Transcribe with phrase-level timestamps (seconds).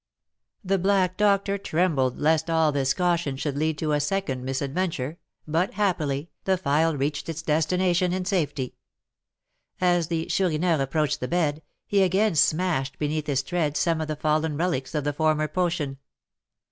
[0.63, 5.75] The black doctor trembled lest all this caution should lead to a second misadventure, but,
[5.75, 8.73] happily, the phial reached its destination in safety.
[9.79, 14.15] As the Chourineur approached the bed, he again smashed beneath his tread some of the
[14.15, 15.99] fallen relics of the former potion.